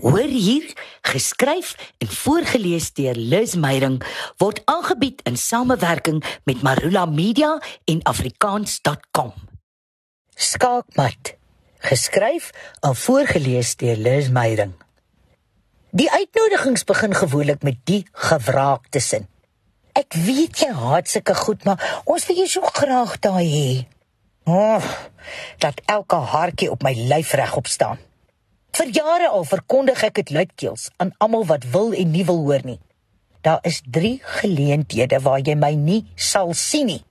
[0.00, 0.64] Hoor hier,
[1.02, 3.98] geskryf en voorgeles deur Liz Meyering
[4.40, 9.34] word aangebied in samewerking met Marula Media en afrikaans.com.
[10.34, 11.34] Skaakmat,
[11.84, 12.50] geskryf
[12.80, 14.72] en voorgeles deur Liz Meyering.
[15.92, 19.28] Die uitnodigings begin gewoonlik met die gewraakte sin.
[19.92, 23.72] Ek weet jy haat sulke goed, maar ons wil jou so graag daai hê.
[24.48, 24.92] Oh,
[25.60, 28.00] dat elke haartjie op my lyf regop staan.
[28.80, 32.62] Vir jare al verkondig ek dit luidkeels aan almal wat wil en nie wil hoor
[32.64, 32.78] nie.
[33.44, 37.02] Daar is 3 geleenthede waar jy my nie sal sien nie.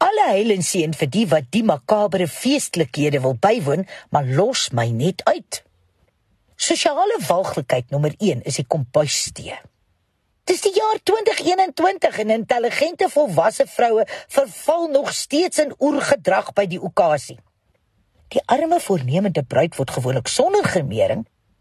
[0.00, 4.88] Alle heil en seën vir die wat die makabere feestelikhede wil bywoon, maar los my
[4.88, 5.60] net uit.
[6.56, 9.60] Sosiale walglikheid nommer 1 is die kompuistee.
[10.48, 16.80] Dis die jaar 2021 en intelligente volwasse vroue verval nog steeds in oergedrag by die
[16.80, 17.36] okasie.
[18.34, 21.20] Die arme voornemende bruid word gewoonlik sonder gremering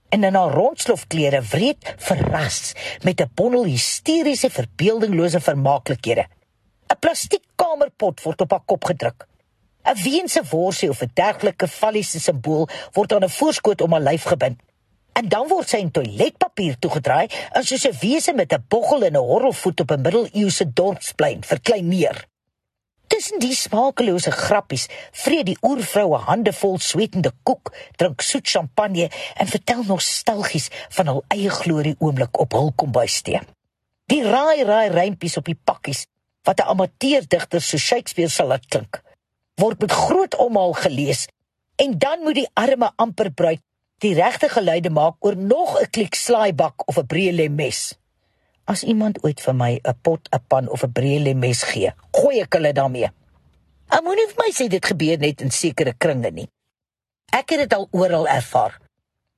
[0.09, 2.73] en in haar rondslofklere wreed verras
[3.05, 6.25] met 'n bondel hysteriese verbeeldinglose vermaaklikhede.
[6.89, 9.27] 'n Plastiek kamerpot word op haar kop gedruk.
[9.85, 14.23] 'n Weense worsie of 'n dergelike falliese simbool word aan 'n voorskoot om haar lyf
[14.23, 14.59] gebind.
[15.13, 19.13] En dan word sy in toiletpapier toegedraai en soos 'n wese met 'n boggel en
[19.13, 22.32] 'n horrelvoet op 'n middeleeuse dorpsplein verklein neer.
[23.23, 29.05] Tussen die smaakelose grappies vreet die oervroue hande vol swetende koek, drink soet champagne
[29.39, 30.65] en vertel nostalgies
[30.97, 33.39] van hul eie glorie oomblik op hul kombuistee.
[34.11, 36.03] Die raai raai rympies op die pakkies
[36.43, 38.99] wat 'n amateurdigter so Shakespeare sal laat klink,
[39.55, 41.27] word met groot omhaal gelees
[41.79, 43.63] en dan moet die arme amper bruid
[44.03, 47.95] die regte geluide maak oor nog 'n klik slaaibak of 'n breë mes.
[48.65, 52.41] As iemand ooit vir my 'n pot, 'n pan of 'n breë mes gee, gooi
[52.41, 53.11] ek hulle daarmee.
[53.91, 56.49] Ek moenie vir my sê dit gebeur net in sekere kringe nie.
[57.31, 58.79] Ek het dit al oral ervaar.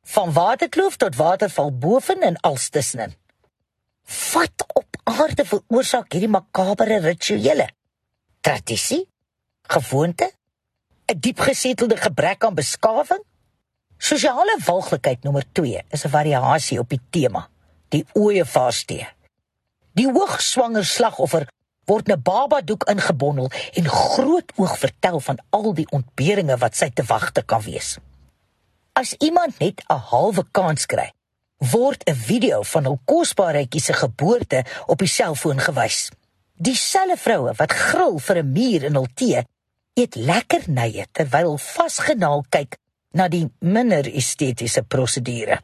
[0.04, 3.16] Van waterkloof tot waterval boven en als tussenin.
[4.34, 7.70] Wat op aarde veroorsaak hierdie makabere rituele?
[8.42, 9.08] Tradisie?
[9.68, 10.32] Gewoonte?
[11.08, 13.24] 'n Diepgesettelde gebrek aan beskawing?
[13.98, 17.50] Sosiale walglikheid nommer 2 is 'n variasie op die tema,
[17.90, 19.08] die ooievaarsdee.
[19.96, 21.48] Die hoogswanger slagoffer
[21.88, 27.04] word 'n babadoek ingebondel en groot oog vertel van al die ontberinge wat sy te
[27.04, 27.98] wagte kan wees.
[28.94, 31.12] As iemand net 'n halwe kans kry,
[31.72, 36.10] word 'n video van hul kosbaarheidjie se geboorte op die selfoon gewys.
[36.56, 39.46] Dieselfde vroue wat gril vir 'n muur in hul tee,
[39.94, 42.78] eet lekkernye terwyl hulle vasgenaal kyk
[43.12, 45.62] na die minder estetiese prosedure.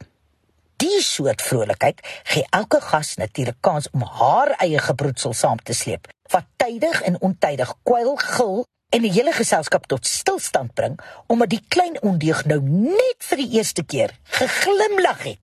[1.02, 6.06] Die soort vrolikheid gee elke gas natuurlik kans om haar eie gebroedsel saam te sleep,
[6.30, 8.62] wat tydig en ontydig kwyl, gil
[8.94, 13.50] en die hele geselskap tot stilstand bring omdat die klein ondeug nou net vir die
[13.58, 15.42] eerste keer geglimlag het.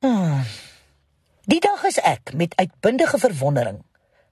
[0.00, 0.40] Hmm.
[1.44, 3.82] Die dag is ek met uitbundige verwondering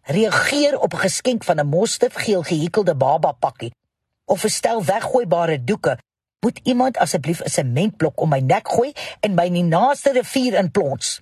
[0.08, 3.74] reageer op 'n geskenk van 'n mosterdgeel gehekelde baba pakkie
[4.24, 5.98] of 'n stel weggooibare doeke
[6.40, 10.54] moet iemand asseblief 'n sementblok om my nek gooi en my in die naaste rivier
[10.54, 11.20] inplons.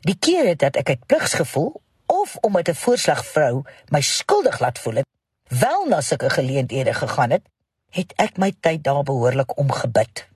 [0.00, 5.06] Die kere dat ek uit pligsgevoel of omdat 'n voorslagvrou my skuldig laat voel het,
[5.48, 7.42] wel na sulke geleenthede gegaan het,
[7.90, 10.28] het ek my tyd daar behoorlik omgebid.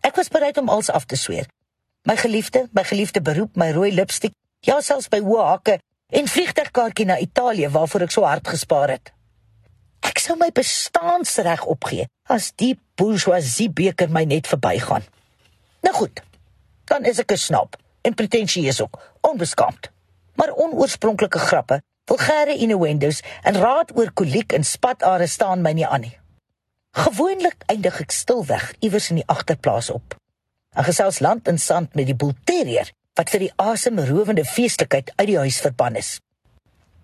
[0.00, 1.46] Ek was bereid om alles af te sweer.
[2.02, 7.06] My geliefde, my geliefde beroep, my rooi lipstik, ja selfs by hoë hakke en vliegtuigkaartjie
[7.06, 9.12] na Italië waarvoor ek so hard gespaar het.
[10.06, 15.04] Ek sou my bestaansreg opgee as die bourgeoisie beker my net verbygaan.
[15.86, 16.22] Nou goed.
[16.86, 19.90] Dan is ek 'n snap en pretensieus ook, onbeskaamd.
[20.34, 26.00] Maar onoorspronklike grappe, vulgêre innuendos en raad oor koliek en spatare staan my nie aan
[26.00, 26.18] nie.
[26.96, 30.16] Gewoonlik eindig ek stilweg iewers in die agterplaas op.
[30.76, 35.38] 'n Gesels land en sand met die bulterier wat vir die asemrowende feestelikheid uit die
[35.38, 36.20] huis verban is.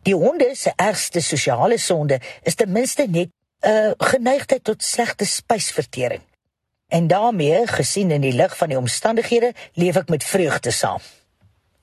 [0.02, 3.30] Die honde se ergste sosiale sonde is ten minste net
[3.62, 6.22] 'n uh, geneigtheid tot slegte spysvertering.
[6.88, 11.00] En daarmee, gesien in die lig van die omstandighede, leef ek met vreugde saam.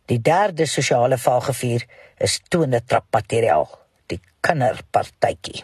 [0.06, 1.86] Die derde sosiale vagevuur
[2.18, 3.70] is tone trap materiaal,
[4.06, 5.64] die kinderpartytjie.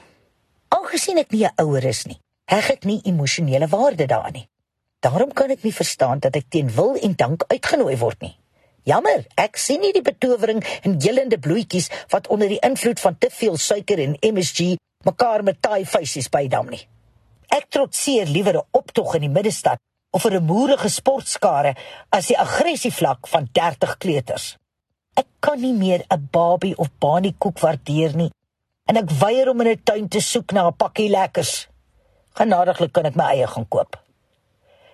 [0.68, 4.50] Algesien ek nie 'n ouer is nie, heg ek nie emosionele waarde daaraan nie.
[5.00, 8.38] Daarom kan ek nie verstaan dat ek teen wil en dank uitgenooi word nie.
[8.86, 13.32] Jammer, ek sien nie die betowering in gillende bloetjies wat onder die invloed van te
[13.34, 14.76] veel suiker en MSG
[15.08, 16.84] mekaar met taai feesies bydam nie.
[17.50, 19.82] Ek trotseer liewer 'n optog in die middestad
[20.14, 21.74] of 'n moerige sportskare
[22.12, 24.56] as die aggressievlak van 30 kleuters.
[25.18, 28.32] Ek kan nie meer 'n babie of bani koek waardeer nie
[28.86, 31.68] en ek weier om in 'n tuin te soek na 'n pakkie lekkers.
[32.34, 33.98] Genadiglik kan ek my eie gaan koop.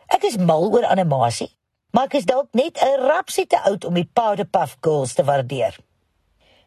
[0.07, 1.51] Ek is mal oor animasie
[1.91, 5.77] maar ek is dalk net 'n rapsie te oud om die Powderpuff Girls te waardeer.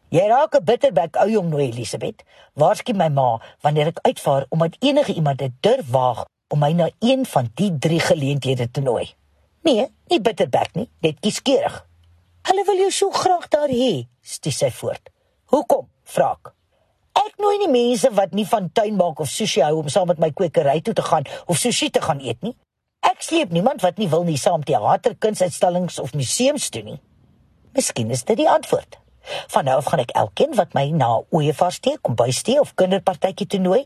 [0.09, 2.23] Jy raak 'n bitterbek ou jong nou Elisabeth.
[2.53, 6.89] Waarskynlik my ma wanneer ek uitvaar omdat enige iemand dit durf waag om my na
[6.99, 9.13] een van die drie geleenthede te nooi.
[9.61, 11.85] Nee, nie bitterbek nie, net kieskeurig.
[12.41, 15.09] Hulle wil jou so graag daar hê, sties sy voort.
[15.45, 15.89] Hoekom?
[16.03, 16.51] vra ek.
[17.15, 20.19] Ek nooi nie mense wat nie van tuin maak of sushi hou om saam met
[20.21, 22.53] my kwekery toe te gaan of sushi te gaan eet nie.
[23.15, 26.97] Ek sleep niemand wat nie wil nie saam teater, kunsuitstallings of museums toe nie.
[27.71, 28.97] Miskien is dit die antwoord.
[29.53, 33.85] Van nou af gaan ek elkeen wat my na ooevaarstee, kombuistee of kinderpartytjie toe nooi,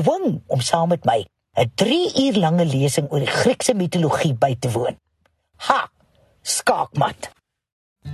[0.00, 1.26] dwing om saam met my
[1.60, 4.96] 'n 3 uur lange lesing oor die Griekse mitologie by te woon.
[5.68, 5.90] Ha!
[6.42, 7.30] Skaakmat.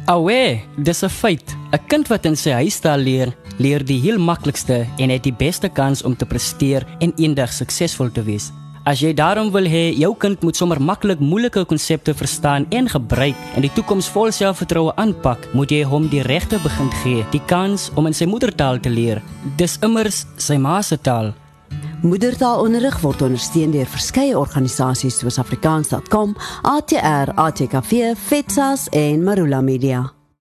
[0.06, 1.54] Awe, dis 'n feit.
[1.72, 5.68] 'n Kind wat in sy huistaal leer, leer die heel maklikste en het die beste
[5.68, 8.50] kans om te presteer en eendag suksesvol te wees.
[8.86, 13.34] As jy daarom wil hê jou kind moet sommer maklik moeilike konsepte verstaan en gebruik
[13.58, 17.88] en die toekoms vol selfvertroue aanpak, moet jy hom die regte begin gee, die kans
[17.98, 19.18] om in sy moedertaal te leer.
[19.58, 21.34] Dis immers sy ma se taal.
[22.06, 30.04] Moedertaalonderrig word ondersteun deur verskeie organisasies soos Afrikaans.com, ATR, ATKV, FETSAS en Marula Media.